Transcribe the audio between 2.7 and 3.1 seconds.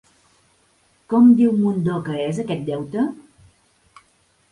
deute?